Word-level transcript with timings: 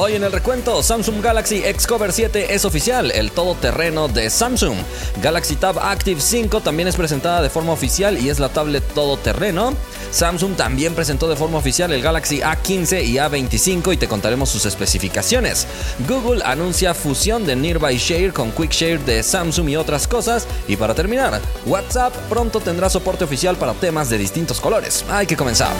Hoy 0.00 0.14
en 0.14 0.22
el 0.22 0.30
recuento, 0.30 0.80
Samsung 0.80 1.20
Galaxy 1.20 1.56
X 1.64 1.84
Cover 1.84 2.12
7 2.12 2.54
es 2.54 2.64
oficial, 2.64 3.10
el 3.10 3.32
todoterreno 3.32 4.06
de 4.06 4.30
Samsung. 4.30 4.78
Galaxy 5.20 5.56
Tab 5.56 5.80
Active 5.80 6.20
5 6.20 6.60
también 6.60 6.86
es 6.86 6.94
presentada 6.94 7.42
de 7.42 7.50
forma 7.50 7.72
oficial 7.72 8.16
y 8.16 8.28
es 8.28 8.38
la 8.38 8.48
tablet 8.48 8.84
todoterreno. 8.94 9.74
Samsung 10.12 10.54
también 10.54 10.94
presentó 10.94 11.28
de 11.28 11.34
forma 11.34 11.58
oficial 11.58 11.92
el 11.92 12.00
Galaxy 12.00 12.38
A15 12.38 13.04
y 13.06 13.14
A25 13.14 13.92
y 13.92 13.96
te 13.96 14.06
contaremos 14.06 14.48
sus 14.50 14.66
especificaciones. 14.66 15.66
Google 16.06 16.44
anuncia 16.44 16.94
fusión 16.94 17.44
de 17.44 17.56
Nearby 17.56 17.98
Share 17.98 18.32
con 18.32 18.52
Quick 18.52 18.70
Share 18.70 19.00
de 19.00 19.24
Samsung 19.24 19.68
y 19.68 19.76
otras 19.76 20.06
cosas. 20.06 20.46
Y 20.68 20.76
para 20.76 20.94
terminar, 20.94 21.40
WhatsApp 21.66 22.14
pronto 22.28 22.60
tendrá 22.60 22.88
soporte 22.88 23.24
oficial 23.24 23.56
para 23.56 23.74
temas 23.74 24.08
de 24.10 24.18
distintos 24.18 24.60
colores. 24.60 25.04
Hay 25.10 25.26
que 25.26 25.36
comenzar. 25.36 25.74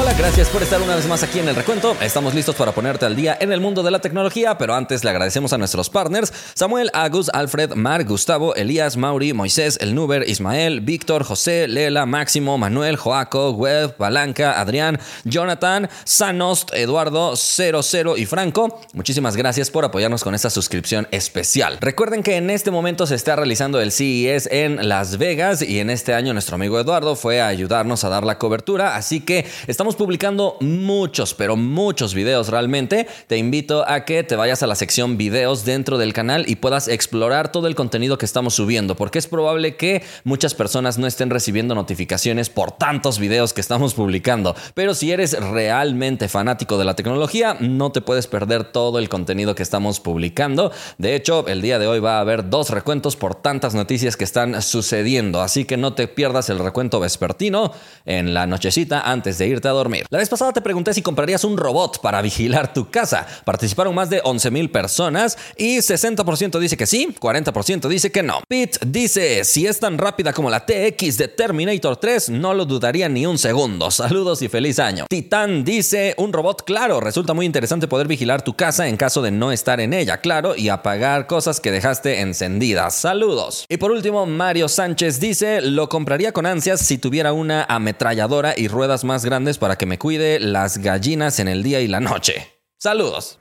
Hola, 0.00 0.14
gracias 0.16 0.48
por 0.48 0.62
estar 0.62 0.80
una 0.80 0.94
vez 0.94 1.08
más 1.08 1.24
aquí 1.24 1.40
en 1.40 1.48
el 1.48 1.56
recuento. 1.56 1.96
Estamos 2.00 2.32
listos 2.32 2.54
para 2.54 2.70
ponerte 2.70 3.04
al 3.04 3.16
día 3.16 3.36
en 3.40 3.50
el 3.50 3.60
mundo 3.60 3.82
de 3.82 3.90
la 3.90 3.98
tecnología, 3.98 4.56
pero 4.56 4.76
antes 4.76 5.02
le 5.02 5.10
agradecemos 5.10 5.52
a 5.52 5.58
nuestros 5.58 5.90
partners: 5.90 6.32
Samuel, 6.54 6.88
Agus, 6.94 7.28
Alfred, 7.30 7.74
Mar, 7.74 8.04
Gustavo, 8.04 8.54
Elías, 8.54 8.96
Mauri, 8.96 9.32
Moisés, 9.32 9.76
El 9.80 9.96
Nuber, 9.96 10.22
Ismael, 10.28 10.82
Víctor, 10.82 11.24
José, 11.24 11.66
Lela, 11.66 12.06
Máximo, 12.06 12.58
Manuel, 12.58 12.94
Joaco, 12.94 13.50
Web, 13.50 13.96
Balanca, 13.98 14.60
Adrián, 14.60 15.00
Jonathan, 15.24 15.90
Sanost, 16.04 16.72
Eduardo, 16.74 17.34
00 17.34 18.16
y 18.16 18.24
Franco. 18.24 18.80
Muchísimas 18.92 19.36
gracias 19.36 19.68
por 19.68 19.84
apoyarnos 19.84 20.22
con 20.22 20.32
esta 20.32 20.48
suscripción 20.48 21.08
especial. 21.10 21.76
Recuerden 21.80 22.22
que 22.22 22.36
en 22.36 22.50
este 22.50 22.70
momento 22.70 23.04
se 23.08 23.16
está 23.16 23.34
realizando 23.34 23.80
el 23.80 23.90
CES 23.90 24.48
en 24.52 24.88
Las 24.88 25.18
Vegas 25.18 25.60
y 25.60 25.80
en 25.80 25.90
este 25.90 26.14
año 26.14 26.34
nuestro 26.34 26.54
amigo 26.54 26.78
Eduardo 26.78 27.16
fue 27.16 27.40
a 27.40 27.48
ayudarnos 27.48 28.04
a 28.04 28.08
dar 28.08 28.22
la 28.22 28.38
cobertura, 28.38 28.94
así 28.94 29.22
que 29.22 29.44
estamos 29.66 29.87
publicando 29.96 30.56
muchos, 30.60 31.34
pero 31.34 31.56
muchos 31.56 32.14
videos 32.14 32.48
realmente. 32.48 33.06
Te 33.26 33.36
invito 33.36 33.88
a 33.88 34.04
que 34.04 34.24
te 34.24 34.36
vayas 34.36 34.62
a 34.62 34.66
la 34.66 34.74
sección 34.74 35.16
videos 35.16 35.64
dentro 35.64 35.98
del 35.98 36.12
canal 36.12 36.44
y 36.48 36.56
puedas 36.56 36.88
explorar 36.88 37.52
todo 37.52 37.66
el 37.68 37.74
contenido 37.74 38.18
que 38.18 38.26
estamos 38.26 38.54
subiendo, 38.54 38.96
porque 38.96 39.18
es 39.18 39.26
probable 39.26 39.76
que 39.76 40.02
muchas 40.24 40.54
personas 40.54 40.98
no 40.98 41.06
estén 41.06 41.30
recibiendo 41.30 41.74
notificaciones 41.74 42.50
por 42.50 42.72
tantos 42.72 43.18
videos 43.18 43.52
que 43.52 43.60
estamos 43.60 43.94
publicando. 43.94 44.56
Pero 44.74 44.94
si 44.94 45.12
eres 45.12 45.38
realmente 45.38 46.28
fanático 46.28 46.78
de 46.78 46.84
la 46.84 46.96
tecnología, 46.96 47.56
no 47.60 47.92
te 47.92 48.00
puedes 48.00 48.26
perder 48.26 48.64
todo 48.64 48.98
el 48.98 49.08
contenido 49.08 49.54
que 49.54 49.62
estamos 49.62 50.00
publicando. 50.00 50.72
De 50.98 51.14
hecho, 51.14 51.46
el 51.46 51.62
día 51.62 51.78
de 51.78 51.86
hoy 51.86 52.00
va 52.00 52.18
a 52.18 52.20
haber 52.20 52.50
dos 52.50 52.70
recuentos 52.70 53.16
por 53.16 53.34
tantas 53.34 53.74
noticias 53.74 54.16
que 54.16 54.24
están 54.24 54.60
sucediendo, 54.62 55.40
así 55.40 55.64
que 55.64 55.76
no 55.76 55.94
te 55.94 56.08
pierdas 56.08 56.50
el 56.50 56.58
recuento 56.58 57.00
vespertino 57.00 57.72
en 58.04 58.34
la 58.34 58.46
nochecita 58.46 59.00
antes 59.00 59.38
de 59.38 59.46
irte 59.46 59.67
a 59.68 59.72
dormir. 59.72 60.06
La 60.10 60.18
vez 60.18 60.28
pasada 60.28 60.52
te 60.52 60.60
pregunté 60.60 60.94
si 60.94 61.02
comprarías 61.02 61.44
un 61.44 61.56
robot 61.56 62.00
para 62.00 62.22
vigilar 62.22 62.72
tu 62.72 62.90
casa. 62.90 63.26
Participaron 63.44 63.94
más 63.94 64.10
de 64.10 64.20
11 64.24 64.50
mil 64.50 64.70
personas 64.70 65.38
y 65.56 65.78
60% 65.78 66.58
dice 66.58 66.76
que 66.76 66.86
sí, 66.86 67.14
40% 67.20 67.88
dice 67.88 68.10
que 68.10 68.22
no. 68.22 68.40
Pete 68.48 68.78
dice, 68.86 69.44
si 69.44 69.66
es 69.66 69.80
tan 69.80 69.98
rápida 69.98 70.32
como 70.32 70.50
la 70.50 70.64
TX 70.64 71.18
de 71.18 71.28
Terminator 71.28 71.96
3, 71.96 72.30
no 72.30 72.54
lo 72.54 72.64
dudaría 72.64 73.08
ni 73.08 73.26
un 73.26 73.38
segundo. 73.38 73.90
Saludos 73.90 74.42
y 74.42 74.48
feliz 74.48 74.78
año. 74.78 75.06
Titán 75.08 75.64
dice, 75.64 76.14
un 76.18 76.32
robot 76.32 76.64
claro, 76.64 77.00
resulta 77.00 77.34
muy 77.34 77.46
interesante 77.46 77.88
poder 77.88 78.06
vigilar 78.06 78.42
tu 78.42 78.54
casa 78.54 78.88
en 78.88 78.96
caso 78.96 79.22
de 79.22 79.30
no 79.30 79.52
estar 79.52 79.80
en 79.80 79.92
ella, 79.92 80.20
claro, 80.20 80.56
y 80.56 80.68
apagar 80.68 81.26
cosas 81.26 81.60
que 81.60 81.70
dejaste 81.70 82.20
encendidas. 82.20 82.94
Saludos. 82.94 83.64
Y 83.68 83.76
por 83.76 83.90
último, 83.90 84.26
Mario 84.26 84.68
Sánchez 84.68 85.20
dice, 85.20 85.60
lo 85.60 85.88
compraría 85.88 86.32
con 86.32 86.46
ansias 86.46 86.80
si 86.80 86.98
tuviera 86.98 87.32
una 87.32 87.64
ametralladora 87.64 88.54
y 88.56 88.68
ruedas 88.68 89.04
más 89.04 89.24
grandes 89.24 89.57
para 89.58 89.76
que 89.76 89.86
me 89.86 89.98
cuide 89.98 90.40
las 90.40 90.78
gallinas 90.78 91.38
en 91.38 91.48
el 91.48 91.62
día 91.62 91.80
y 91.80 91.88
la 91.88 92.00
noche. 92.00 92.60
Saludos. 92.78 93.38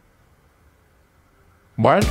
Bueno. 1.75 2.07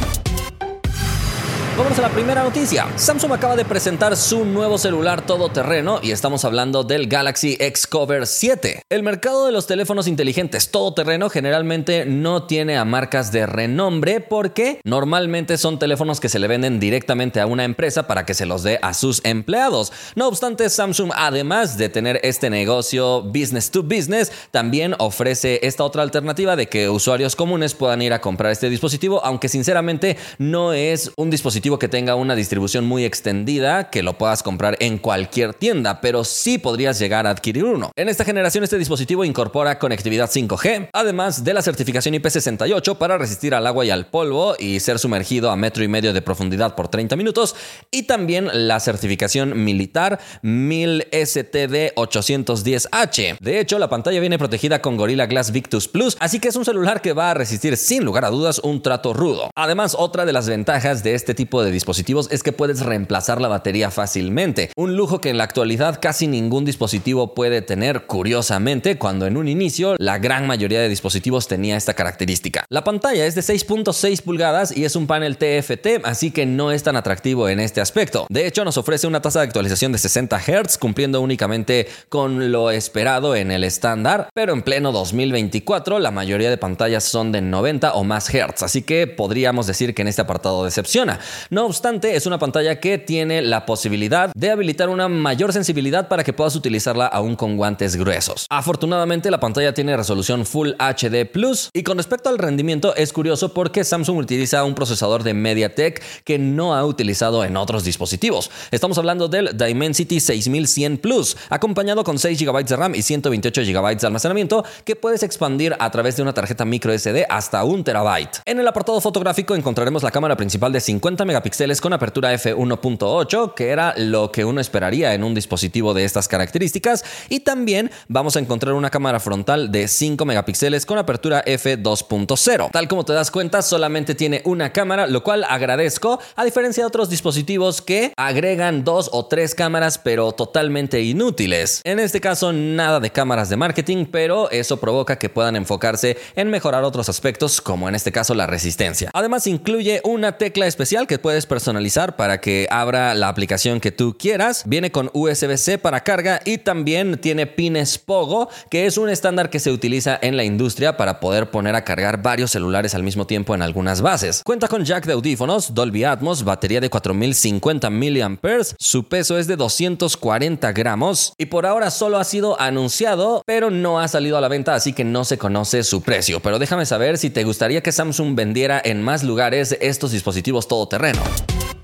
Vamos 1.78 1.98
a 1.98 2.02
la 2.02 2.08
primera 2.08 2.42
noticia. 2.42 2.86
Samsung 2.96 3.34
acaba 3.34 3.54
de 3.54 3.66
presentar 3.66 4.16
su 4.16 4.46
nuevo 4.46 4.78
celular 4.78 5.26
todoterreno 5.26 6.00
y 6.02 6.10
estamos 6.10 6.46
hablando 6.46 6.84
del 6.84 7.06
Galaxy 7.06 7.58
X 7.60 7.86
Cover 7.86 8.26
7. 8.26 8.84
El 8.88 9.02
mercado 9.02 9.44
de 9.44 9.52
los 9.52 9.66
teléfonos 9.66 10.08
inteligentes 10.08 10.70
todoterreno 10.70 11.28
generalmente 11.28 12.06
no 12.06 12.44
tiene 12.44 12.78
a 12.78 12.86
marcas 12.86 13.30
de 13.30 13.44
renombre 13.44 14.20
porque 14.22 14.80
normalmente 14.84 15.58
son 15.58 15.78
teléfonos 15.78 16.18
que 16.18 16.30
se 16.30 16.38
le 16.38 16.48
venden 16.48 16.80
directamente 16.80 17.40
a 17.40 17.46
una 17.46 17.64
empresa 17.64 18.06
para 18.06 18.24
que 18.24 18.32
se 18.32 18.46
los 18.46 18.62
dé 18.62 18.78
a 18.80 18.94
sus 18.94 19.22
empleados. 19.22 19.92
No 20.14 20.28
obstante, 20.28 20.70
Samsung 20.70 21.12
además 21.14 21.76
de 21.76 21.90
tener 21.90 22.20
este 22.22 22.48
negocio 22.48 23.20
business 23.20 23.70
to 23.70 23.82
business, 23.82 24.32
también 24.50 24.94
ofrece 24.98 25.60
esta 25.62 25.84
otra 25.84 26.02
alternativa 26.02 26.56
de 26.56 26.70
que 26.70 26.88
usuarios 26.88 27.36
comunes 27.36 27.74
puedan 27.74 28.00
ir 28.00 28.14
a 28.14 28.22
comprar 28.22 28.50
este 28.50 28.70
dispositivo, 28.70 29.22
aunque 29.22 29.50
sinceramente 29.50 30.16
no 30.38 30.72
es 30.72 31.12
un 31.18 31.28
dispositivo 31.28 31.65
que 31.66 31.88
tenga 31.88 32.14
una 32.14 32.36
distribución 32.36 32.86
muy 32.86 33.04
extendida, 33.04 33.90
que 33.90 34.04
lo 34.04 34.16
puedas 34.16 34.44
comprar 34.44 34.76
en 34.78 34.98
cualquier 34.98 35.52
tienda, 35.52 36.00
pero 36.00 36.22
sí 36.22 36.58
podrías 36.58 36.98
llegar 37.00 37.26
a 37.26 37.30
adquirir 37.30 37.64
uno. 37.64 37.90
En 37.96 38.08
esta 38.08 38.24
generación 38.24 38.62
este 38.62 38.78
dispositivo 38.78 39.24
incorpora 39.24 39.80
conectividad 39.80 40.30
5G, 40.30 40.90
además 40.92 41.42
de 41.42 41.54
la 41.54 41.62
certificación 41.62 42.14
IP68 42.14 42.96
para 42.96 43.18
resistir 43.18 43.54
al 43.54 43.66
agua 43.66 43.84
y 43.84 43.90
al 43.90 44.06
polvo 44.06 44.54
y 44.58 44.78
ser 44.78 45.00
sumergido 45.00 45.50
a 45.50 45.56
metro 45.56 45.82
y 45.82 45.88
medio 45.88 46.12
de 46.12 46.22
profundidad 46.22 46.76
por 46.76 46.88
30 46.88 47.16
minutos, 47.16 47.56
y 47.90 48.04
también 48.04 48.48
la 48.52 48.78
certificación 48.78 49.64
militar 49.64 50.20
1000 50.42 51.08
STD 51.10 51.94
810H. 51.96 53.38
De 53.40 53.58
hecho, 53.58 53.80
la 53.80 53.88
pantalla 53.88 54.20
viene 54.20 54.38
protegida 54.38 54.80
con 54.80 54.96
Gorilla 54.96 55.26
Glass 55.26 55.50
Victus 55.50 55.88
Plus, 55.88 56.16
así 56.20 56.38
que 56.38 56.48
es 56.48 56.56
un 56.56 56.64
celular 56.64 57.02
que 57.02 57.12
va 57.12 57.32
a 57.32 57.34
resistir 57.34 57.76
sin 57.76 58.04
lugar 58.04 58.24
a 58.24 58.30
dudas 58.30 58.60
un 58.62 58.82
trato 58.82 59.12
rudo. 59.12 59.50
Además, 59.56 59.96
otra 59.98 60.24
de 60.24 60.32
las 60.32 60.48
ventajas 60.48 61.02
de 61.02 61.14
este 61.14 61.34
tipo 61.34 61.55
de 61.62 61.70
dispositivos 61.70 62.28
es 62.30 62.42
que 62.42 62.52
puedes 62.52 62.80
reemplazar 62.80 63.40
la 63.40 63.48
batería 63.48 63.90
fácilmente. 63.90 64.70
Un 64.76 64.96
lujo 64.96 65.20
que 65.20 65.30
en 65.30 65.38
la 65.38 65.44
actualidad 65.44 65.98
casi 66.00 66.26
ningún 66.26 66.64
dispositivo 66.64 67.34
puede 67.34 67.62
tener, 67.62 68.06
curiosamente, 68.06 68.98
cuando 68.98 69.26
en 69.26 69.36
un 69.36 69.48
inicio 69.48 69.94
la 69.98 70.18
gran 70.18 70.46
mayoría 70.46 70.80
de 70.80 70.88
dispositivos 70.88 71.48
tenía 71.48 71.76
esta 71.76 71.94
característica. 71.94 72.64
La 72.68 72.84
pantalla 72.84 73.26
es 73.26 73.34
de 73.34 73.42
6.6 73.42 74.22
pulgadas 74.22 74.76
y 74.76 74.84
es 74.84 74.96
un 74.96 75.06
panel 75.06 75.36
TFT, 75.36 76.04
así 76.04 76.30
que 76.30 76.46
no 76.46 76.72
es 76.72 76.82
tan 76.82 76.96
atractivo 76.96 77.48
en 77.48 77.60
este 77.60 77.80
aspecto. 77.80 78.26
De 78.28 78.46
hecho, 78.46 78.64
nos 78.64 78.78
ofrece 78.78 79.06
una 79.06 79.22
tasa 79.22 79.40
de 79.40 79.46
actualización 79.46 79.92
de 79.92 79.98
60 79.98 80.38
Hz, 80.38 80.78
cumpliendo 80.78 81.20
únicamente 81.20 81.88
con 82.08 82.52
lo 82.52 82.70
esperado 82.70 83.34
en 83.34 83.50
el 83.50 83.64
estándar, 83.64 84.28
pero 84.34 84.52
en 84.52 84.62
pleno 84.62 84.92
2024 84.92 85.98
la 85.98 86.10
mayoría 86.10 86.50
de 86.50 86.58
pantallas 86.58 87.04
son 87.04 87.32
de 87.32 87.40
90 87.40 87.94
o 87.94 88.04
más 88.04 88.28
Hz, 88.28 88.62
así 88.62 88.82
que 88.82 89.06
podríamos 89.06 89.66
decir 89.66 89.94
que 89.94 90.02
en 90.02 90.08
este 90.08 90.22
apartado 90.22 90.64
decepciona. 90.64 91.20
No 91.48 91.64
obstante, 91.64 92.16
es 92.16 92.26
una 92.26 92.40
pantalla 92.40 92.80
que 92.80 92.98
tiene 92.98 93.40
la 93.40 93.66
posibilidad 93.66 94.32
de 94.34 94.50
habilitar 94.50 94.88
una 94.88 95.08
mayor 95.08 95.52
sensibilidad 95.52 96.08
para 96.08 96.24
que 96.24 96.32
puedas 96.32 96.56
utilizarla 96.56 97.06
aún 97.06 97.36
con 97.36 97.56
guantes 97.56 97.94
gruesos. 97.94 98.46
Afortunadamente, 98.50 99.30
la 99.30 99.38
pantalla 99.38 99.72
tiene 99.72 99.96
resolución 99.96 100.44
Full 100.44 100.70
HD 100.72 101.24
Plus 101.30 101.70
y 101.72 101.84
con 101.84 101.98
respecto 101.98 102.30
al 102.30 102.38
rendimiento 102.38 102.96
es 102.96 103.12
curioso 103.12 103.54
porque 103.54 103.84
Samsung 103.84 104.18
utiliza 104.18 104.64
un 104.64 104.74
procesador 104.74 105.22
de 105.22 105.34
MediaTek 105.34 106.02
que 106.24 106.36
no 106.36 106.74
ha 106.74 106.84
utilizado 106.84 107.44
en 107.44 107.56
otros 107.56 107.84
dispositivos. 107.84 108.50
Estamos 108.72 108.98
hablando 108.98 109.28
del 109.28 109.56
Dimensity 109.56 110.18
6100 110.18 110.98
Plus, 110.98 111.36
acompañado 111.48 112.02
con 112.02 112.18
6 112.18 112.40
GB 112.42 112.64
de 112.64 112.74
RAM 112.74 112.96
y 112.96 113.02
128 113.02 113.62
GB 113.62 114.00
de 114.00 114.06
almacenamiento 114.08 114.64
que 114.84 114.96
puedes 114.96 115.22
expandir 115.22 115.76
a 115.78 115.92
través 115.92 116.16
de 116.16 116.22
una 116.22 116.34
tarjeta 116.34 116.64
micro 116.64 116.92
SD 116.92 117.24
hasta 117.28 117.62
un 117.62 117.84
terabyte. 117.84 118.40
En 118.44 118.58
el 118.58 118.66
apartado 118.66 119.00
fotográfico 119.00 119.54
encontraremos 119.54 120.02
la 120.02 120.10
cámara 120.10 120.36
principal 120.36 120.72
de 120.72 120.80
50 120.80 121.24
megapíxeles 121.24 121.35
con 121.80 121.92
apertura 121.92 122.32
f1.8, 122.34 123.54
que 123.54 123.68
era 123.68 123.94
lo 123.96 124.32
que 124.32 124.44
uno 124.44 124.60
esperaría 124.60 125.14
en 125.14 125.24
un 125.24 125.34
dispositivo 125.34 125.94
de 125.94 126.04
estas 126.04 126.28
características. 126.28 127.04
Y 127.28 127.40
también 127.40 127.90
vamos 128.08 128.36
a 128.36 128.40
encontrar 128.40 128.74
una 128.74 128.90
cámara 128.90 129.20
frontal 129.20 129.70
de 129.70 129.88
5 129.88 130.24
megapíxeles 130.24 130.86
con 130.86 130.98
apertura 130.98 131.44
f2.0. 131.44 132.70
Tal 132.70 132.88
como 132.88 133.04
te 133.04 133.12
das 133.12 133.30
cuenta, 133.30 133.62
solamente 133.62 134.14
tiene 134.14 134.42
una 134.44 134.72
cámara, 134.72 135.06
lo 135.06 135.22
cual 135.22 135.44
agradezco, 135.44 136.20
a 136.34 136.44
diferencia 136.44 136.82
de 136.82 136.88
otros 136.88 137.10
dispositivos 137.10 137.82
que 137.82 138.12
agregan 138.16 138.84
dos 138.84 139.10
o 139.12 139.26
tres 139.26 139.54
cámaras, 139.54 139.98
pero 139.98 140.32
totalmente 140.32 141.02
inútiles. 141.02 141.80
En 141.84 141.98
este 141.98 142.20
caso, 142.20 142.52
nada 142.52 143.00
de 143.00 143.10
cámaras 143.10 143.48
de 143.48 143.56
marketing, 143.56 144.06
pero 144.10 144.50
eso 144.50 144.78
provoca 144.78 145.18
que 145.18 145.28
puedan 145.28 145.56
enfocarse 145.56 146.16
en 146.34 146.50
mejorar 146.50 146.84
otros 146.84 147.08
aspectos, 147.08 147.60
como 147.60 147.88
en 147.88 147.94
este 147.94 148.12
caso 148.12 148.34
la 148.34 148.46
resistencia. 148.46 149.10
Además, 149.12 149.46
incluye 149.46 150.00
una 150.04 150.38
tecla 150.38 150.66
especial 150.66 151.06
que 151.06 151.15
puedes 151.18 151.46
personalizar 151.46 152.16
para 152.16 152.40
que 152.40 152.66
abra 152.70 153.14
la 153.14 153.28
aplicación 153.28 153.80
que 153.80 153.92
tú 153.92 154.16
quieras. 154.18 154.62
Viene 154.66 154.90
con 154.92 155.10
USB-C 155.12 155.78
para 155.78 156.02
carga 156.02 156.40
y 156.44 156.58
también 156.58 157.18
tiene 157.18 157.46
pines 157.46 157.98
Pogo, 157.98 158.48
que 158.70 158.86
es 158.86 158.98
un 158.98 159.08
estándar 159.08 159.50
que 159.50 159.60
se 159.60 159.70
utiliza 159.70 160.18
en 160.20 160.36
la 160.36 160.44
industria 160.44 160.96
para 160.96 161.20
poder 161.20 161.50
poner 161.50 161.74
a 161.74 161.84
cargar 161.84 162.22
varios 162.22 162.50
celulares 162.50 162.94
al 162.94 163.02
mismo 163.02 163.26
tiempo 163.26 163.54
en 163.54 163.62
algunas 163.62 164.00
bases. 164.00 164.42
Cuenta 164.44 164.68
con 164.68 164.84
jack 164.84 165.06
de 165.06 165.12
audífonos, 165.12 165.74
Dolby 165.74 166.04
Atmos, 166.04 166.44
batería 166.44 166.80
de 166.80 166.90
4050 166.90 167.90
mAh, 167.90 168.36
su 168.78 169.04
peso 169.08 169.38
es 169.38 169.46
de 169.46 169.56
240 169.56 170.72
gramos 170.72 171.32
y 171.38 171.46
por 171.46 171.66
ahora 171.66 171.90
solo 171.90 172.18
ha 172.18 172.24
sido 172.24 172.60
anunciado, 172.60 173.42
pero 173.46 173.70
no 173.70 174.00
ha 174.00 174.08
salido 174.08 174.36
a 174.36 174.40
la 174.40 174.48
venta, 174.48 174.74
así 174.74 174.92
que 174.92 175.04
no 175.04 175.24
se 175.24 175.38
conoce 175.38 175.82
su 175.82 176.02
precio. 176.02 176.40
Pero 176.40 176.58
déjame 176.58 176.86
saber 176.86 177.18
si 177.18 177.30
te 177.30 177.44
gustaría 177.44 177.82
que 177.82 177.92
Samsung 177.92 178.34
vendiera 178.34 178.80
en 178.84 179.02
más 179.02 179.22
lugares 179.22 179.76
estos 179.80 180.12
dispositivos 180.12 180.68
todoterreno. 181.12 181.75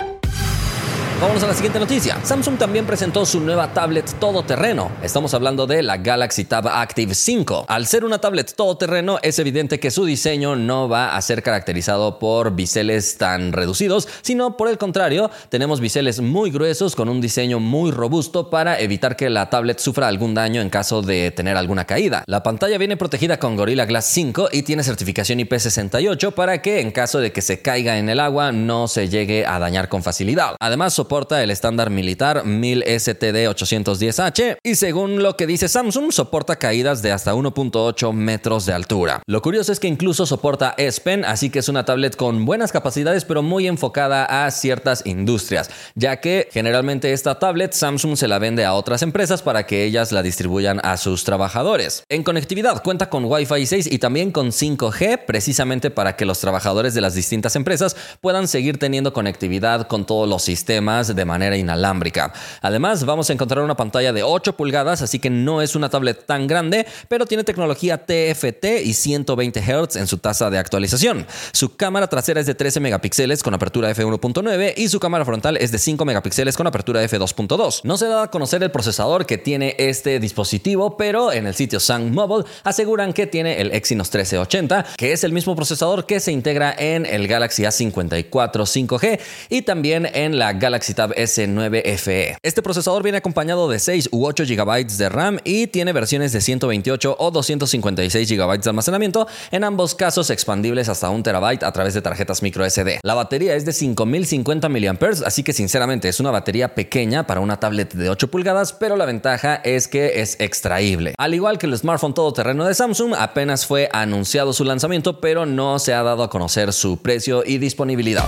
Vamos 1.23 1.41
a 1.45 1.47
la 1.47 1.55
siguiente 1.55 1.79
noticia. 1.79 2.19
Samsung 2.25 2.59
también 2.59 2.85
presentó 2.85 3.25
su 3.25 3.39
nueva 3.39 3.73
tablet 3.73 4.13
todoterreno. 4.19 4.91
Estamos 5.05 5.33
hablando 5.35 5.69
de 5.69 5.81
la 5.85 5.99
Galaxy 5.99 6.45
Tab 6.45 6.67
Active 6.67 7.15
5. 7.15 7.67
Al 7.69 7.87
ser 7.87 8.05
una 8.05 8.19
tablet 8.19 8.53
todoterreno, 8.57 9.21
es 9.23 9.39
evidente 9.39 9.79
que 9.79 9.93
su 9.93 10.05
diseño 10.05 10.57
no 10.57 10.89
va 10.89 11.15
a 11.15 11.23
ser 11.23 11.45
caracterizado 11.45 12.19
por 12.19 12.57
biseles 12.57 13.19
tan 13.19 13.53
reducidos, 13.53 14.09
sino 14.23 14.57
por 14.57 14.67
el 14.67 14.79
contrario, 14.79 15.31
tenemos 15.49 15.79
biseles 15.79 16.21
muy 16.21 16.51
gruesos 16.51 16.97
con 16.97 17.09
un 17.09 17.21
diseño 17.21 17.61
muy 17.61 17.93
robusto 17.93 18.51
para 18.51 18.81
evitar 18.81 19.15
que 19.15 19.31
la 19.31 19.49
tablet 19.49 19.79
sufra 19.79 20.09
algún 20.09 20.35
daño 20.35 20.61
en 20.61 20.71
caso 20.71 21.03
de 21.03 21.31
tener 21.31 21.57
alguna 21.57 21.85
caída. 21.85 22.25
La 22.27 22.43
pantalla 22.43 22.79
viene 22.79 22.97
protegida 22.97 23.39
con 23.39 23.55
Gorilla 23.55 23.87
Glass 23.87 24.07
5 24.07 24.49
y 24.51 24.63
tiene 24.63 24.83
certificación 24.83 25.39
IP68 25.39 26.33
para 26.33 26.61
que 26.61 26.81
en 26.81 26.91
caso 26.91 27.21
de 27.21 27.31
que 27.31 27.43
se 27.43 27.63
caiga 27.63 27.99
en 27.99 28.09
el 28.09 28.19
agua 28.19 28.51
no 28.51 28.89
se 28.89 29.09
llegue 29.09 29.47
a 29.47 29.61
dañar 29.61 29.89
con 29.89 30.03
facilidad. 30.03 30.57
Además, 30.59 30.95
el 31.13 31.51
estándar 31.51 31.91
militar 31.91 32.47
1000 32.47 32.85
STD 32.99 33.47
810H 33.47 34.57
y 34.63 34.77
según 34.77 35.23
lo 35.23 35.37
que 35.37 35.47
dice 35.47 35.69
Samsung 35.69 36.11
soporta 36.11 36.57
caídas 36.57 37.03
de 37.03 37.13
hasta 37.13 37.35
1.8 37.35 38.15
metros 38.15 38.65
de 38.65 38.73
altura. 38.73 39.23
Lo 39.27 39.43
curioso 39.43 39.73
es 39.73 39.79
que 39.79 39.89
incluso 39.89 40.25
soporta 40.25 40.75
S 40.79 41.03
Pen, 41.03 41.27
así 41.27 41.51
que 41.51 41.59
es 41.59 41.69
una 41.69 41.85
tablet 41.85 42.17
con 42.17 42.47
buenas 42.47 42.73
capacidades 42.73 43.27
pero 43.27 43.43
muy 43.43 43.67
enfocada 43.67 44.47
a 44.47 44.51
ciertas 44.51 45.05
industrias, 45.05 45.69
ya 45.95 46.19
que 46.19 46.49
generalmente 46.51 47.13
esta 47.13 47.39
tablet 47.39 47.75
Samsung 47.75 48.17
se 48.17 48.27
la 48.27 48.39
vende 48.39 48.65
a 48.65 48.73
otras 48.73 49.03
empresas 49.03 49.43
para 49.43 49.67
que 49.67 49.85
ellas 49.85 50.13
la 50.13 50.23
distribuyan 50.23 50.81
a 50.83 50.97
sus 50.97 51.25
trabajadores. 51.25 52.05
En 52.09 52.23
conectividad 52.23 52.83
cuenta 52.83 53.11
con 53.11 53.27
Wi-Fi 53.27 53.67
6 53.67 53.93
y 53.93 53.99
también 53.99 54.33
con 54.33 54.49
5G, 54.49 55.27
precisamente 55.27 55.91
para 55.91 56.17
que 56.17 56.25
los 56.25 56.39
trabajadores 56.39 56.95
de 56.95 57.03
las 57.03 57.15
distintas 57.15 57.55
empresas 57.55 57.97
puedan 58.23 58.49
seguir 58.49 58.79
teniendo 58.79 59.13
conectividad 59.13 59.87
con 59.89 60.07
todos 60.07 60.27
los 60.27 60.43
sistemas 60.43 61.02
de 61.09 61.25
manera 61.25 61.57
inalámbrica. 61.57 62.33
Además, 62.61 63.05
vamos 63.05 63.31
a 63.31 63.33
encontrar 63.33 63.65
una 63.65 63.77
pantalla 63.77 64.13
de 64.13 64.23
8 64.23 64.57
pulgadas, 64.57 65.03
así 65.03 65.19
que 65.19 65.31
no 65.31 65.63
es 65.63 65.75
una 65.75 65.89
tablet 65.89 66.27
tan 66.27 66.47
grande, 66.47 66.87
pero 67.09 67.27
tiene 67.27 67.45
tecnología 67.45 68.05
TFT 68.07 68.65
y 68.85 68.95
120 68.95 69.61
Hz 69.61 69.97
en 69.97 70.07
su 70.07 70.19
tasa 70.19 70.51
de 70.51 70.59
actualización. 70.59 71.27
Su 71.53 71.77
cámara 71.77 72.07
trasera 72.07 72.41
es 72.41 72.47
de 72.47 72.55
13 72.55 72.81
megapíxeles 72.81 73.43
con 73.43 73.55
apertura 73.55 73.91
f1.9 73.95 74.75
y 74.77 74.89
su 74.89 75.01
cámara 75.01 75.25
frontal 75.25 75.57
es 75.57 75.73
de 75.73 75.79
5 75.79 76.05
megapíxeles 76.05 76.57
con 76.57 76.67
apertura 76.67 77.03
f2.2. 77.05 77.81
No 77.85 77.97
se 77.97 78.07
da 78.07 78.25
a 78.25 78.31
conocer 78.31 78.63
el 78.63 78.71
procesador 78.71 79.27
que 79.27 79.39
tiene 79.39 79.75
este 79.79 80.21
dispositivo, 80.21 80.97
pero 80.97 81.33
en 81.33 81.47
el 81.47 81.55
sitio 81.55 81.81
Sang 81.81 82.13
Mobile 82.13 82.49
aseguran 82.65 83.13
que 83.13 83.27
tiene 83.27 83.61
el 83.61 83.73
Exynos 83.73 84.09
1380, 84.09 84.87
que 84.97 85.13
es 85.13 85.25
el 85.25 85.33
mismo 85.33 85.57
procesador 85.57 86.07
que 86.07 86.21
se 86.21 86.33
integra 86.33 86.75
en 86.77 87.07
el 87.07 87.29
Galaxy 87.29 87.63
A54 87.63 88.33
5G 88.33 89.21
y 89.49 89.63
también 89.63 90.09
en 90.13 90.39
la 90.39 90.53
Galaxy 90.53 90.92
Tab 90.95 91.15
S9 91.15 91.97
FE. 91.97 92.37
Este 92.43 92.63
procesador 92.63 93.03
viene 93.03 93.19
acompañado 93.19 93.69
de 93.69 93.79
6 93.79 94.09
u 94.13 94.27
8 94.27 94.45
GB 94.47 94.87
de 94.87 95.09
RAM 95.09 95.39
y 95.45 95.67
tiene 95.67 95.93
versiones 95.93 96.33
de 96.33 96.41
128 96.41 97.17
o 97.19 97.31
256 97.31 98.31
GB 98.31 98.61
de 98.61 98.71
almacenamiento, 98.71 99.27
en 99.51 99.65
ambos 99.65 99.95
casos 99.95 100.31
expandibles 100.31 100.89
hasta 100.89 101.11
1 101.11 101.23
TB 101.23 101.65
a 101.65 101.73
través 101.73 101.95
de 101.95 102.03
tarjetas 102.03 102.43
micro 102.43 102.69
SD. 102.69 103.01
La 103.03 103.15
batería 103.15 103.55
es 103.55 103.65
de 103.65 103.73
5050 103.73 104.69
mAh, 104.69 104.99
así 105.27 105.43
que 105.43 105.53
sinceramente 105.53 106.09
es 106.09 106.21
una 106.21 106.31
batería 106.31 106.75
pequeña 106.75 107.27
para 107.27 107.41
una 107.41 107.59
tablet 107.59 107.93
de 107.95 108.11
8 108.11 108.29
pulgadas, 108.31 108.73
pero 108.73 108.97
la 108.97 109.07
ventaja 109.07 109.57
es 109.57 109.89
que 109.89 110.21
es 110.21 110.41
extraíble. 110.41 111.15
Al 111.19 111.35
igual 111.35 111.59
que 111.59 111.67
el 111.67 111.77
smartphone 111.77 112.15
todoterreno 112.15 112.65
de 112.65 112.75
Samsung, 112.75 113.15
apenas 113.17 113.67
fue 113.67 113.89
anunciado 113.93 114.53
su 114.53 114.65
lanzamiento, 114.65 115.21
pero 115.21 115.47
no 115.47 115.79
se 115.79 115.95
ha 115.95 116.03
dado 116.03 116.23
a 116.23 116.31
conocer 116.31 116.73
su 116.73 116.99
precio 116.99 117.43
y 117.47 117.59
disponibilidad. 117.59 118.27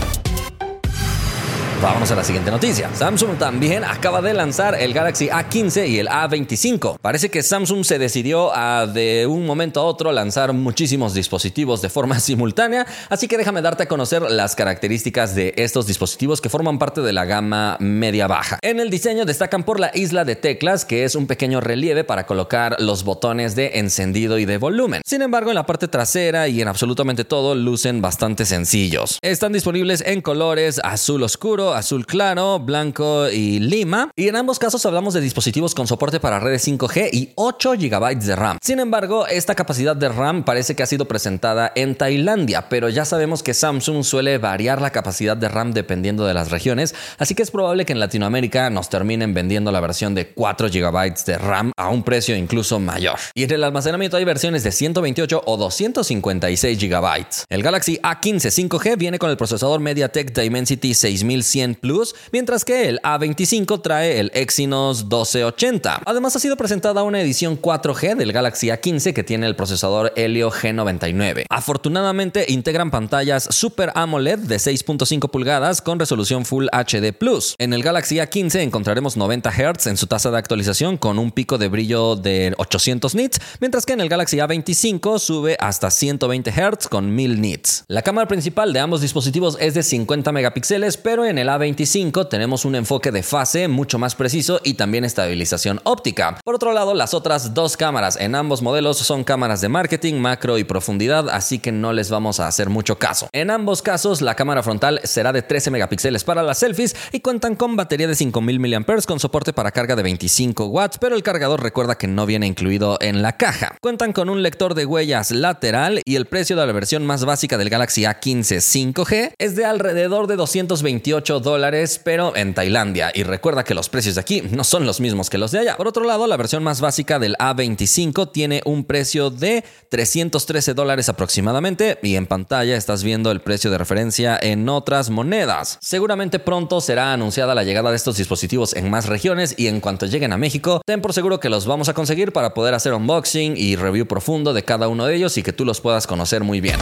Vamos 1.85 2.11
a 2.11 2.15
la 2.15 2.25
siguiente 2.25 2.51
noticia. 2.51 2.89
Samsung 2.95 3.37
también 3.37 3.85
acaba 3.85 4.23
de 4.23 4.33
lanzar 4.33 4.75
el 4.75 4.95
Galaxy 4.95 5.29
A15 5.29 5.87
y 5.87 5.99
el 5.99 6.09
A25. 6.09 6.97
Parece 6.99 7.29
que 7.29 7.43
Samsung 7.43 7.85
se 7.85 7.99
decidió 7.99 8.57
a 8.57 8.87
de 8.87 9.27
un 9.27 9.45
momento 9.45 9.81
a 9.81 9.85
otro 9.85 10.11
lanzar 10.11 10.55
muchísimos 10.55 11.13
dispositivos 11.13 11.83
de 11.83 11.91
forma 11.91 12.21
simultánea, 12.21 12.87
así 13.11 13.29
que 13.29 13.37
déjame 13.37 13.61
darte 13.61 13.83
a 13.83 13.87
conocer 13.87 14.23
las 14.23 14.57
características 14.57 15.35
de 15.35 15.53
estos 15.59 15.87
dispositivos 15.87 16.41
que 16.41 16.49
forman 16.49 16.79
parte 16.79 17.03
de 17.03 17.13
la 17.13 17.27
gama 17.27 17.77
media-baja. 17.81 18.59
En 18.63 18.81
el 18.81 18.89
diseño 18.89 19.27
destacan 19.27 19.63
por 19.63 19.79
la 19.79 19.91
isla 19.93 20.25
de 20.25 20.37
teclas, 20.37 20.87
que 20.87 21.05
es 21.05 21.15
un 21.15 21.27
pequeño 21.27 21.61
relieve 21.61 22.03
para 22.03 22.25
colocar 22.25 22.81
los 22.81 23.05
botones 23.05 23.57
de 23.57 23.73
encendido 23.75 24.39
y 24.39 24.47
de 24.47 24.57
volumen. 24.57 25.03
Sin 25.05 25.21
embargo, 25.21 25.51
en 25.51 25.57
la 25.57 25.67
parte 25.67 25.87
trasera 25.89 26.49
y 26.49 26.63
en 26.63 26.69
absolutamente 26.69 27.27
todo 27.27 27.55
lucen 27.55 28.01
bastante 28.01 28.47
sencillos. 28.47 29.19
Están 29.21 29.53
disponibles 29.53 30.01
en 30.01 30.23
colores 30.23 30.81
azul 30.83 31.23
oscuro, 31.23 31.74
azul 31.75 32.06
claro, 32.06 32.59
blanco 32.59 33.29
y 33.29 33.59
lima. 33.59 34.11
Y 34.17 34.29
en 34.29 34.37
ambos 34.37 34.59
casos 34.59 34.85
hablamos 34.87 35.15
de 35.15 35.21
dispositivos 35.21 35.75
con 35.75 35.87
soporte 35.87 36.21
para 36.21 36.41
redes 36.41 36.67
5G 36.67 37.11
y 37.12 37.32
8 37.35 37.73
GB 37.79 38.17
de 38.19 38.37
RAM. 38.37 38.59
Sin 38.62 38.81
embargo, 38.81 39.26
esta 39.26 39.55
capacidad 39.55 39.97
de 39.97 40.09
RAM 40.09 40.44
parece 40.44 40.75
que 40.75 40.82
ha 40.82 40.87
sido 40.87 41.06
presentada 41.06 41.73
en 41.75 41.94
Tailandia, 41.94 42.69
pero 42.69 42.88
ya 42.88 43.05
sabemos 43.05 43.43
que 43.43 43.55
Samsung 43.55 44.05
suele 44.05 44.38
variar 44.38 44.81
la 44.81 44.91
capacidad 44.91 45.37
de 45.37 45.49
RAM 45.49 45.73
dependiendo 45.73 46.26
de 46.26 46.35
las 46.35 46.50
regiones, 46.50 46.94
así 47.19 47.35
que 47.35 47.43
es 47.43 47.50
probable 47.50 47.85
que 47.85 47.93
en 47.93 48.00
Latinoamérica 48.00 48.71
nos 48.71 48.88
terminen 48.88 49.35
vendiendo 49.35 49.73
la 49.73 49.81
versión 49.81 50.15
de 50.15 50.29
4 50.29 50.69
GB 50.69 51.25
de 51.26 51.38
RAM 51.38 51.73
a 51.76 51.88
un 51.88 52.03
precio 52.03 52.37
incluso 52.37 52.79
mayor. 52.79 53.19
Y 53.35 53.44
en 53.44 53.53
el 53.53 53.65
almacenamiento 53.65 54.17
hay 54.17 54.25
versiones 54.25 54.62
de 54.62 54.73
128 54.73 55.43
o 55.44 55.56
256 55.56 56.79
GB. 56.79 57.26
El 57.49 57.62
Galaxy 57.62 57.99
A15 57.99 58.69
5G 58.69 58.97
viene 58.97 59.19
con 59.19 59.31
el 59.31 59.37
procesador 59.37 59.81
MediaTek 59.81 60.32
Dimensity 60.32 60.94
6100 60.94 61.54
Plus, 61.81 62.17
mientras 62.33 62.65
que 62.65 62.89
el 62.89 63.01
A25 63.03 63.81
trae 63.81 64.19
el 64.19 64.33
Exynos 64.35 65.05
1280. 65.05 66.03
Además 66.05 66.35
ha 66.35 66.41
sido 66.41 66.56
presentada 66.56 67.05
una 67.05 67.21
edición 67.21 67.61
4G 67.61 68.17
del 68.17 68.33
Galaxy 68.33 68.69
A15 68.69 69.12
que 69.12 69.23
tiene 69.23 69.47
el 69.47 69.55
procesador 69.55 70.12
Helio 70.17 70.51
G99. 70.51 71.45
Afortunadamente 71.49 72.47
integran 72.49 72.91
pantallas 72.91 73.47
Super 73.51 73.93
AMOLED 73.95 74.41
de 74.41 74.56
6.5 74.56 75.31
pulgadas 75.31 75.81
con 75.81 76.01
resolución 76.01 76.45
Full 76.45 76.67
HD 76.73 77.12
Plus. 77.12 77.55
En 77.59 77.73
el 77.73 77.85
Galaxy 77.85 78.17
A15 78.17 78.61
encontraremos 78.61 79.17
90 79.17 79.53
Hz 79.53 79.87
en 79.87 79.97
su 79.97 80.09
tasa 80.09 80.33
de 80.33 80.39
actualización 80.39 80.97
con 80.97 81.21
un 81.21 81.31
pico 81.31 81.57
de 81.57 81.69
brillo 81.69 82.17
de 82.17 82.53
800 82.59 83.15
nits, 83.15 83.41
mientras 83.61 83.87
que 83.87 83.93
en 83.93 84.00
el 84.00 84.09
Galaxy 84.09 84.39
A25 84.39 85.21
sube 85.21 85.57
hasta 85.61 85.93
120 85.93 86.50
Hz 86.50 86.88
con 86.88 87.14
1000 87.14 87.40
nits. 87.40 87.85
La 87.87 88.02
cámara 88.02 88.26
principal 88.26 88.73
de 88.73 88.81
ambos 88.81 89.00
dispositivos 89.00 89.57
es 89.61 89.75
de 89.75 89.83
50 89.83 90.33
megapíxeles, 90.33 90.97
pero 90.97 91.25
en 91.25 91.38
el 91.38 91.44
a25 91.49 92.29
tenemos 92.29 92.65
un 92.65 92.75
enfoque 92.75 93.11
de 93.11 93.23
fase 93.23 93.69
mucho 93.69 93.99
más 93.99 94.15
preciso 94.15 94.61
y 94.65 94.75
también 94.75 95.05
estabilización 95.05 95.81
óptica. 95.85 96.39
Por 96.45 96.55
otro 96.55 96.73
lado, 96.73 96.95
las 96.95 97.15
otras 97.15 97.55
dos 97.55 97.77
cámaras 97.77 98.17
en 98.17 98.35
ambos 98.35 98.63
modelos 98.63 98.99
son 98.99 99.25
cámaras 99.25 99.61
de 99.61 99.69
marketing, 99.69 100.15
macro 100.15 100.59
y 100.59 100.65
profundidad, 100.65 101.29
así 101.29 101.59
que 101.59 101.73
no 101.73 101.93
les 101.93 102.11
vamos 102.11 102.41
a 102.41 102.47
hacer 102.47 102.71
mucho 102.71 102.99
caso. 102.99 103.29
En 103.33 103.51
ambos 103.51 103.83
casos, 103.83 104.23
la 104.23 104.35
cámara 104.35 104.63
frontal 104.63 105.01
será 105.05 105.33
de 105.33 105.43
13 105.43 105.71
megapíxeles 105.71 106.25
para 106.25 106.43
las 106.43 106.59
selfies 106.59 106.95
y 107.13 107.21
cuentan 107.21 107.57
con 107.57 107.77
batería 107.77 108.07
de 108.07 108.15
5000 108.15 108.61
mAh 108.61 108.85
con 109.07 109.21
soporte 109.21 109.53
para 109.53 109.73
carga 109.73 109.97
de 109.97 110.03
25 110.03 110.67
watts, 110.67 110.99
pero 110.99 111.17
el 111.17 111.23
cargador 111.23 111.63
recuerda 111.63 111.97
que 111.97 112.07
no 112.07 112.27
viene 112.27 112.47
incluido 112.47 112.99
en 113.01 113.23
la 113.23 113.37
caja. 113.37 113.77
Cuentan 113.81 114.13
con 114.13 114.29
un 114.29 114.43
lector 114.43 114.75
de 114.75 114.87
huellas 114.87 115.31
lateral 115.31 116.01
y 116.05 116.17
el 116.17 116.27
precio 116.27 116.57
de 116.57 116.67
la 116.67 116.73
versión 116.73 117.07
más 117.07 117.25
básica 117.25 117.59
del 117.59 117.71
Galaxy 117.71 118.03
A15 118.03 118.95
5G 118.95 119.35
es 119.39 119.57
de 119.57 119.65
alrededor 119.65 120.27
de 120.27 120.37
228 120.37 121.34
dólares, 121.41 122.00
pero 122.03 122.37
en 122.37 122.55
Tailandia. 122.55 123.11
Y 123.14 123.23
recuerda 123.23 123.64
que 123.64 123.75
los 123.75 123.88
precios 123.88 124.14
de 124.14 124.21
aquí 124.21 124.43
no 124.50 124.64
son 124.64 124.87
los 124.87 125.00
mismos 125.00 125.31
que 125.31 125.38
los 125.38 125.50
de 125.50 125.61
allá. 125.61 125.76
Por 125.76 125.88
otro 125.88 126.05
lado, 126.05 126.26
la 126.26 126.37
versión 126.37 126.62
más 126.62 126.81
básica 126.81 127.19
del 127.19 127.37
A25 127.37 128.31
tiene 128.33 128.62
un 128.64 128.85
precio 128.85 129.31
de 129.31 129.64
313 129.88 130.75
dólares 130.75 131.09
aproximadamente 131.09 131.99
y 132.03 132.17
en 132.17 132.26
pantalla 132.26 132.76
estás 132.76 133.03
viendo 133.03 133.31
el 133.31 133.41
precio 133.41 133.71
de 133.71 133.79
referencia 133.79 134.38
en 134.41 134.69
otras 134.69 135.11
monedas. 135.11 135.79
Seguramente 135.81 136.38
pronto 136.38 136.81
será 136.81 137.12
anunciada 137.12 137.55
la 137.55 137.64
llegada 137.64 137.91
de 137.91 137.97
estos 137.97 138.17
dispositivos 138.17 138.75
en 138.75 138.91
más 138.91 139.07
regiones 139.07 139.55
y 139.57 139.69
en 139.69 139.81
cuanto 139.81 140.07
lleguen 140.07 140.33
a 140.33 140.38
México, 140.38 140.83
ten 140.85 141.00
por 141.00 141.12
seguro 141.12 141.41
que 141.41 141.49
los 141.49 141.67
vamos 141.67 141.88
a 141.88 141.95
conseguir 141.95 142.33
para 142.33 142.55
poder 142.55 142.75
hacer 142.75 142.93
unboxing 142.93 143.57
y 143.57 143.76
review 143.76 144.07
profundo 144.07 144.53
de 144.53 144.64
cada 144.64 144.88
uno 144.88 145.07
de 145.07 145.14
ellos 145.17 145.37
y 145.38 145.43
que 145.43 145.53
tú 145.53 145.64
los 145.64 145.81
puedas 145.81 146.07
conocer 146.07 146.43
muy 146.43 146.61
bien. 146.61 146.79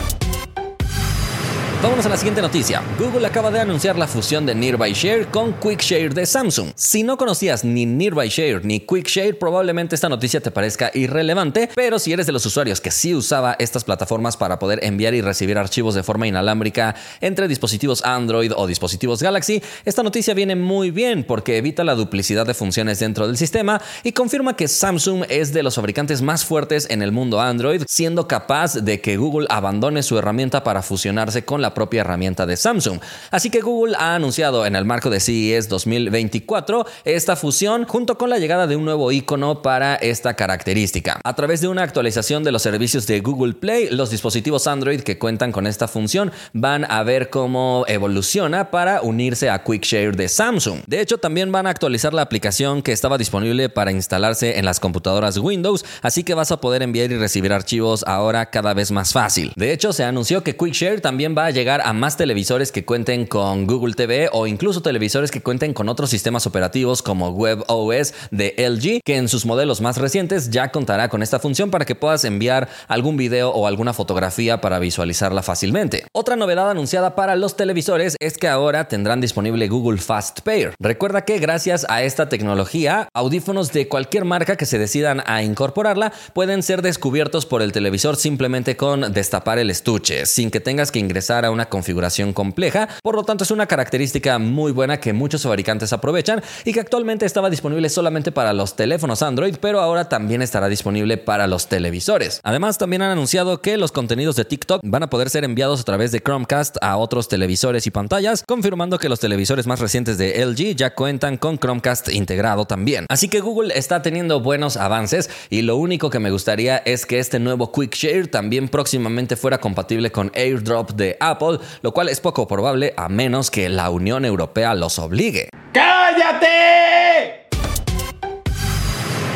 Vámonos 1.82 2.06
a 2.06 2.10
la 2.10 2.16
siguiente 2.16 2.40
noticia. 2.40 2.80
Google 2.96 3.26
acaba 3.26 3.50
de 3.50 3.58
anunciar 3.58 3.98
la 3.98 4.06
fusión 4.06 4.46
de 4.46 4.54
Nearby 4.54 4.92
Share 4.92 5.26
con 5.26 5.50
QuickShare 5.54 6.14
de 6.14 6.26
Samsung. 6.26 6.70
Si 6.76 7.02
no 7.02 7.16
conocías 7.16 7.64
ni 7.64 7.86
Nearby 7.86 8.28
Share 8.28 8.64
ni 8.64 8.78
QuickShare, 8.78 9.34
probablemente 9.34 9.96
esta 9.96 10.08
noticia 10.08 10.40
te 10.40 10.52
parezca 10.52 10.92
irrelevante, 10.94 11.68
pero 11.74 11.98
si 11.98 12.12
eres 12.12 12.26
de 12.26 12.32
los 12.32 12.46
usuarios 12.46 12.80
que 12.80 12.92
sí 12.92 13.16
usaba 13.16 13.56
estas 13.58 13.82
plataformas 13.82 14.36
para 14.36 14.60
poder 14.60 14.78
enviar 14.84 15.12
y 15.14 15.22
recibir 15.22 15.58
archivos 15.58 15.96
de 15.96 16.04
forma 16.04 16.28
inalámbrica 16.28 16.94
entre 17.20 17.48
dispositivos 17.48 18.04
Android 18.04 18.52
o 18.54 18.68
dispositivos 18.68 19.20
Galaxy, 19.20 19.60
esta 19.84 20.04
noticia 20.04 20.34
viene 20.34 20.54
muy 20.54 20.92
bien 20.92 21.24
porque 21.24 21.56
evita 21.56 21.82
la 21.82 21.96
duplicidad 21.96 22.46
de 22.46 22.54
funciones 22.54 23.00
dentro 23.00 23.26
del 23.26 23.36
sistema 23.36 23.82
y 24.04 24.12
confirma 24.12 24.54
que 24.54 24.68
Samsung 24.68 25.24
es 25.28 25.52
de 25.52 25.64
los 25.64 25.74
fabricantes 25.74 26.22
más 26.22 26.44
fuertes 26.44 26.86
en 26.90 27.02
el 27.02 27.10
mundo 27.10 27.40
Android, 27.40 27.82
siendo 27.88 28.28
capaz 28.28 28.74
de 28.74 29.00
que 29.00 29.16
Google 29.16 29.48
abandone 29.50 30.04
su 30.04 30.16
herramienta 30.16 30.62
para 30.62 30.82
fusionarse 30.82 31.44
con 31.44 31.60
la 31.60 31.71
propia 31.74 32.02
herramienta 32.02 32.46
de 32.46 32.56
Samsung. 32.56 33.00
Así 33.30 33.50
que 33.50 33.60
Google 33.60 33.96
ha 33.98 34.14
anunciado 34.14 34.66
en 34.66 34.76
el 34.76 34.84
marco 34.84 35.10
de 35.10 35.20
CES 35.20 35.68
2024 35.68 36.86
esta 37.04 37.36
fusión 37.36 37.84
junto 37.84 38.18
con 38.18 38.30
la 38.30 38.38
llegada 38.38 38.66
de 38.66 38.76
un 38.76 38.84
nuevo 38.84 39.12
icono 39.12 39.62
para 39.62 39.94
esta 39.96 40.34
característica. 40.34 41.20
A 41.24 41.34
través 41.34 41.60
de 41.60 41.68
una 41.68 41.82
actualización 41.82 42.44
de 42.44 42.52
los 42.52 42.62
servicios 42.62 43.06
de 43.06 43.20
Google 43.20 43.54
Play, 43.54 43.88
los 43.90 44.10
dispositivos 44.10 44.66
Android 44.66 45.00
que 45.00 45.18
cuentan 45.18 45.52
con 45.52 45.66
esta 45.66 45.88
función 45.88 46.32
van 46.52 46.90
a 46.90 47.02
ver 47.02 47.30
cómo 47.30 47.84
evoluciona 47.88 48.70
para 48.70 49.02
unirse 49.02 49.50
a 49.50 49.62
QuickShare 49.62 50.16
de 50.16 50.28
Samsung. 50.28 50.80
De 50.86 51.00
hecho, 51.00 51.18
también 51.18 51.52
van 51.52 51.66
a 51.66 51.70
actualizar 51.70 52.14
la 52.14 52.22
aplicación 52.22 52.82
que 52.82 52.92
estaba 52.92 53.18
disponible 53.18 53.68
para 53.68 53.92
instalarse 53.92 54.58
en 54.58 54.64
las 54.64 54.80
computadoras 54.80 55.38
Windows, 55.38 55.84
así 56.02 56.24
que 56.24 56.34
vas 56.34 56.52
a 56.52 56.60
poder 56.60 56.82
enviar 56.82 57.10
y 57.10 57.16
recibir 57.16 57.52
archivos 57.52 58.04
ahora 58.06 58.50
cada 58.50 58.74
vez 58.74 58.90
más 58.90 59.12
fácil. 59.12 59.52
De 59.56 59.72
hecho, 59.72 59.92
se 59.92 60.04
anunció 60.04 60.42
que 60.42 60.56
QuickShare 60.56 61.00
también 61.00 61.34
va 61.36 61.46
a 61.46 61.50
llegar 61.50 61.61
llegar 61.62 61.82
a 61.84 61.92
más 61.92 62.16
televisores 62.16 62.72
que 62.72 62.84
cuenten 62.84 63.24
con 63.24 63.68
Google 63.68 63.94
TV 63.94 64.28
o 64.32 64.48
incluso 64.48 64.82
televisores 64.82 65.30
que 65.30 65.42
cuenten 65.42 65.72
con 65.72 65.88
otros 65.88 66.10
sistemas 66.10 66.44
operativos 66.44 67.02
como 67.02 67.28
WebOS 67.28 68.14
de 68.32 68.56
LG, 68.58 69.00
que 69.04 69.16
en 69.16 69.28
sus 69.28 69.46
modelos 69.46 69.80
más 69.80 69.96
recientes 69.96 70.50
ya 70.50 70.72
contará 70.72 71.08
con 71.08 71.22
esta 71.22 71.38
función 71.38 71.70
para 71.70 71.84
que 71.84 71.94
puedas 71.94 72.24
enviar 72.24 72.68
algún 72.88 73.16
video 73.16 73.50
o 73.50 73.68
alguna 73.68 73.92
fotografía 73.92 74.60
para 74.60 74.80
visualizarla 74.80 75.44
fácilmente. 75.44 76.04
Otra 76.10 76.34
novedad 76.34 76.68
anunciada 76.68 77.14
para 77.14 77.36
los 77.36 77.56
televisores 77.56 78.16
es 78.18 78.38
que 78.38 78.48
ahora 78.48 78.88
tendrán 78.88 79.20
disponible 79.20 79.68
Google 79.68 79.98
Fast 79.98 80.40
Pair. 80.40 80.74
Recuerda 80.80 81.24
que 81.24 81.38
gracias 81.38 81.86
a 81.88 82.02
esta 82.02 82.28
tecnología, 82.28 83.06
audífonos 83.14 83.72
de 83.72 83.86
cualquier 83.86 84.24
marca 84.24 84.56
que 84.56 84.66
se 84.66 84.80
decidan 84.80 85.22
a 85.26 85.44
incorporarla 85.44 86.12
pueden 86.34 86.64
ser 86.64 86.82
descubiertos 86.82 87.46
por 87.46 87.62
el 87.62 87.70
televisor 87.70 88.16
simplemente 88.16 88.76
con 88.76 89.12
destapar 89.12 89.60
el 89.60 89.70
estuche, 89.70 90.26
sin 90.26 90.50
que 90.50 90.58
tengas 90.58 90.90
que 90.90 90.98
ingresar 90.98 91.44
a 91.44 91.51
una 91.52 91.68
configuración 91.68 92.32
compleja, 92.32 92.88
por 93.02 93.14
lo 93.14 93.24
tanto 93.24 93.44
es 93.44 93.50
una 93.50 93.66
característica 93.66 94.38
muy 94.38 94.72
buena 94.72 95.00
que 95.00 95.12
muchos 95.12 95.42
fabricantes 95.42 95.92
aprovechan 95.92 96.42
y 96.64 96.72
que 96.72 96.80
actualmente 96.80 97.26
estaba 97.26 97.50
disponible 97.50 97.88
solamente 97.88 98.32
para 98.32 98.52
los 98.52 98.76
teléfonos 98.76 99.22
Android, 99.22 99.56
pero 99.60 99.80
ahora 99.80 100.08
también 100.08 100.42
estará 100.42 100.68
disponible 100.68 101.18
para 101.18 101.46
los 101.46 101.68
televisores. 101.68 102.40
Además, 102.42 102.78
también 102.78 103.02
han 103.02 103.10
anunciado 103.10 103.60
que 103.60 103.76
los 103.76 103.92
contenidos 103.92 104.36
de 104.36 104.44
TikTok 104.44 104.80
van 104.84 105.02
a 105.02 105.10
poder 105.10 105.30
ser 105.30 105.44
enviados 105.44 105.80
a 105.80 105.84
través 105.84 106.12
de 106.12 106.20
Chromecast 106.20 106.76
a 106.80 106.96
otros 106.96 107.28
televisores 107.28 107.86
y 107.86 107.90
pantallas, 107.90 108.44
confirmando 108.46 108.98
que 108.98 109.08
los 109.08 109.20
televisores 109.20 109.66
más 109.66 109.80
recientes 109.80 110.18
de 110.18 110.44
LG 110.44 110.76
ya 110.76 110.94
cuentan 110.94 111.36
con 111.36 111.58
Chromecast 111.58 112.08
integrado 112.10 112.64
también. 112.64 113.06
Así 113.08 113.28
que 113.28 113.40
Google 113.40 113.76
está 113.76 114.02
teniendo 114.02 114.40
buenos 114.40 114.76
avances 114.76 115.30
y 115.50 115.62
lo 115.62 115.76
único 115.76 116.10
que 116.10 116.18
me 116.18 116.30
gustaría 116.30 116.78
es 116.78 117.06
que 117.06 117.18
este 117.18 117.38
nuevo 117.38 117.72
Quick 117.72 117.94
Share 117.94 118.28
también 118.28 118.68
próximamente 118.68 119.36
fuera 119.36 119.58
compatible 119.58 120.10
con 120.10 120.30
AirDrop 120.34 120.92
de 120.92 121.16
Apple 121.20 121.41
lo 121.82 121.92
cual 121.92 122.08
es 122.08 122.20
poco 122.20 122.46
probable 122.46 122.94
a 122.96 123.08
menos 123.08 123.50
que 123.50 123.68
la 123.68 123.90
Unión 123.90 124.24
Europea 124.24 124.74
los 124.74 124.98
obligue. 124.98 125.48
¡Cállate! 125.72 127.41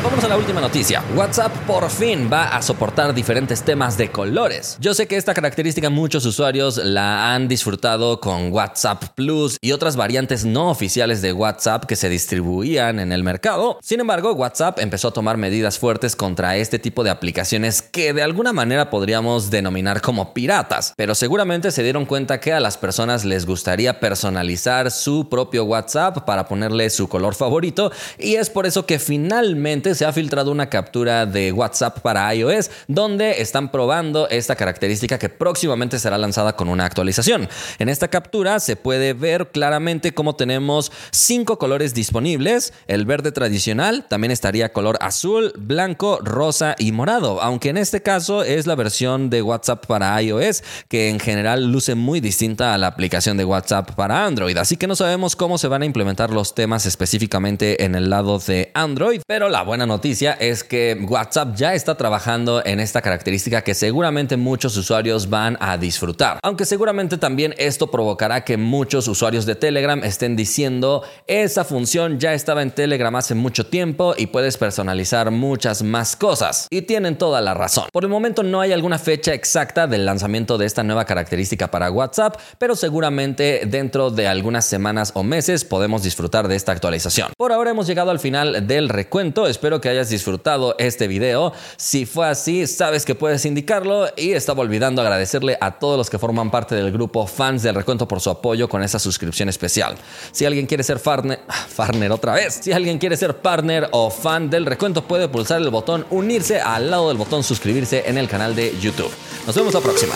Vamos 0.09 0.23
a 0.23 0.29
la 0.29 0.37
última 0.37 0.61
noticia. 0.61 1.03
WhatsApp 1.17 1.51
por 1.67 1.89
fin 1.89 2.29
va 2.31 2.55
a 2.55 2.61
soportar 2.61 3.13
diferentes 3.13 3.61
temas 3.61 3.97
de 3.97 4.09
colores. 4.09 4.77
Yo 4.79 4.93
sé 4.93 5.05
que 5.05 5.17
esta 5.17 5.33
característica 5.33 5.89
muchos 5.89 6.25
usuarios 6.25 6.77
la 6.77 7.33
han 7.33 7.49
disfrutado 7.49 8.21
con 8.21 8.53
WhatsApp 8.53 9.03
Plus 9.15 9.57
y 9.59 9.73
otras 9.73 9.97
variantes 9.97 10.45
no 10.45 10.69
oficiales 10.69 11.21
de 11.21 11.33
WhatsApp 11.33 11.83
que 11.83 11.97
se 11.97 12.07
distribuían 12.07 12.99
en 13.01 13.11
el 13.11 13.21
mercado. 13.21 13.79
Sin 13.81 13.99
embargo, 13.99 14.31
WhatsApp 14.31 14.79
empezó 14.79 15.09
a 15.09 15.11
tomar 15.11 15.35
medidas 15.35 15.77
fuertes 15.77 16.15
contra 16.15 16.55
este 16.55 16.79
tipo 16.79 17.03
de 17.03 17.09
aplicaciones 17.09 17.81
que 17.81 18.13
de 18.13 18.23
alguna 18.23 18.53
manera 18.53 18.89
podríamos 18.89 19.49
denominar 19.49 19.99
como 19.99 20.33
piratas. 20.33 20.93
Pero 20.95 21.15
seguramente 21.15 21.69
se 21.69 21.83
dieron 21.83 22.05
cuenta 22.05 22.39
que 22.39 22.53
a 22.53 22.61
las 22.61 22.77
personas 22.77 23.25
les 23.25 23.45
gustaría 23.45 23.99
personalizar 23.99 24.89
su 24.89 25.27
propio 25.27 25.65
WhatsApp 25.65 26.23
para 26.23 26.47
ponerle 26.47 26.89
su 26.91 27.09
color 27.09 27.35
favorito 27.35 27.91
y 28.17 28.35
es 28.35 28.49
por 28.49 28.65
eso 28.65 28.85
que 28.85 28.99
finalmente 28.99 29.96
se 29.97 30.05
ha 30.05 30.13
filtrado 30.13 30.51
una 30.51 30.69
captura 30.69 31.25
de 31.25 31.51
WhatsApp 31.51 31.99
para 31.99 32.33
iOS 32.33 32.69
donde 32.87 33.41
están 33.41 33.69
probando 33.69 34.29
esta 34.29 34.55
característica 34.55 35.17
que 35.17 35.29
próximamente 35.29 35.99
será 35.99 36.17
lanzada 36.17 36.55
con 36.55 36.69
una 36.69 36.85
actualización. 36.85 37.49
En 37.79 37.89
esta 37.89 38.07
captura 38.07 38.59
se 38.59 38.75
puede 38.75 39.13
ver 39.13 39.49
claramente 39.51 40.13
cómo 40.13 40.35
tenemos 40.35 40.91
cinco 41.11 41.57
colores 41.57 41.93
disponibles. 41.93 42.73
El 42.87 43.05
verde 43.05 43.31
tradicional 43.31 44.05
también 44.07 44.31
estaría 44.31 44.71
color 44.71 44.97
azul, 45.01 45.51
blanco, 45.57 46.19
rosa 46.21 46.75
y 46.77 46.91
morado, 46.91 47.41
aunque 47.41 47.69
en 47.69 47.77
este 47.77 48.01
caso 48.01 48.43
es 48.43 48.67
la 48.67 48.75
versión 48.75 49.29
de 49.29 49.41
WhatsApp 49.41 49.85
para 49.87 50.21
iOS 50.21 50.63
que 50.87 51.09
en 51.09 51.19
general 51.19 51.71
luce 51.71 51.95
muy 51.95 52.19
distinta 52.19 52.73
a 52.73 52.77
la 52.77 52.87
aplicación 52.87 53.37
de 53.37 53.45
WhatsApp 53.45 53.95
para 53.95 54.25
Android. 54.25 54.57
Así 54.57 54.77
que 54.77 54.87
no 54.87 54.95
sabemos 54.95 55.35
cómo 55.35 55.57
se 55.57 55.67
van 55.67 55.81
a 55.81 55.85
implementar 55.85 56.31
los 56.31 56.53
temas 56.53 56.85
específicamente 56.85 57.83
en 57.83 57.95
el 57.95 58.09
lado 58.09 58.37
de 58.39 58.71
Android, 58.73 59.21
pero 59.25 59.49
la 59.49 59.63
buena 59.63 59.76
noticia 59.85 60.33
es 60.33 60.63
que 60.63 60.97
WhatsApp 61.07 61.55
ya 61.55 61.73
está 61.73 61.95
trabajando 61.95 62.65
en 62.65 62.79
esta 62.79 63.01
característica 63.01 63.61
que 63.61 63.73
seguramente 63.73 64.37
muchos 64.37 64.75
usuarios 64.77 65.29
van 65.29 65.57
a 65.59 65.77
disfrutar. 65.77 66.39
Aunque 66.41 66.65
seguramente 66.65 67.17
también 67.17 67.53
esto 67.57 67.91
provocará 67.91 68.43
que 68.43 68.57
muchos 68.57 69.07
usuarios 69.07 69.45
de 69.45 69.55
Telegram 69.55 70.03
estén 70.03 70.35
diciendo 70.35 71.03
esa 71.27 71.63
función 71.63 72.19
ya 72.19 72.33
estaba 72.33 72.61
en 72.61 72.71
Telegram 72.71 73.15
hace 73.15 73.35
mucho 73.35 73.65
tiempo 73.65 74.15
y 74.17 74.27
puedes 74.27 74.57
personalizar 74.57 75.31
muchas 75.31 75.83
más 75.83 76.15
cosas. 76.15 76.67
Y 76.69 76.83
tienen 76.83 77.17
toda 77.17 77.41
la 77.41 77.53
razón. 77.53 77.85
Por 77.91 78.03
el 78.03 78.09
momento 78.09 78.43
no 78.43 78.61
hay 78.61 78.71
alguna 78.71 78.99
fecha 78.99 79.33
exacta 79.33 79.87
del 79.87 80.05
lanzamiento 80.05 80.57
de 80.57 80.65
esta 80.65 80.83
nueva 80.83 81.05
característica 81.05 81.69
para 81.69 81.91
WhatsApp, 81.91 82.37
pero 82.57 82.75
seguramente 82.75 83.63
dentro 83.67 84.09
de 84.09 84.27
algunas 84.27 84.65
semanas 84.65 85.11
o 85.13 85.23
meses 85.23 85.65
podemos 85.65 86.03
disfrutar 86.03 86.47
de 86.47 86.55
esta 86.55 86.71
actualización. 86.71 87.31
Por 87.37 87.51
ahora 87.51 87.71
hemos 87.71 87.87
llegado 87.87 88.11
al 88.11 88.19
final 88.19 88.67
del 88.67 88.89
recuento. 88.89 89.47
Espero 89.67 89.81
que 89.81 89.89
hayas 89.89 90.07
disfrutado 90.07 90.75
este 90.79 91.09
video. 91.09 91.51
Si 91.75 92.05
fue 92.05 92.29
así, 92.29 92.65
sabes 92.67 93.03
que 93.03 93.15
puedes 93.15 93.43
indicarlo 93.45 94.07
y 94.15 94.31
estaba 94.31 94.61
olvidando 94.61 95.01
agradecerle 95.01 95.57
a 95.59 95.77
todos 95.77 95.97
los 95.97 96.09
que 96.09 96.17
forman 96.17 96.49
parte 96.49 96.73
del 96.73 96.89
grupo 96.89 97.27
fans 97.27 97.63
del 97.63 97.75
recuento 97.75 98.07
por 98.07 98.21
su 98.21 98.29
apoyo 98.29 98.69
con 98.69 98.81
esa 98.81 98.97
suscripción 98.97 99.49
especial. 99.49 99.97
Si 100.31 100.45
alguien 100.45 100.67
quiere 100.67 100.85
ser 100.85 100.99
farner, 100.99 101.41
farner 101.67 102.13
otra 102.13 102.35
vez, 102.35 102.61
si 102.61 102.71
alguien 102.71 102.97
quiere 102.97 103.17
ser 103.17 103.35
partner 103.35 103.89
o 103.91 104.09
fan 104.09 104.49
del 104.49 104.65
recuento 104.65 105.05
puede 105.05 105.27
pulsar 105.27 105.61
el 105.61 105.69
botón 105.69 106.05
unirse 106.11 106.61
al 106.61 106.89
lado 106.89 107.09
del 107.09 107.17
botón 107.17 107.43
suscribirse 107.43 108.05
en 108.07 108.17
el 108.17 108.29
canal 108.29 108.55
de 108.55 108.73
YouTube. 108.79 109.11
Nos 109.45 109.53
vemos 109.53 109.73
la 109.73 109.81
próxima. 109.81 110.13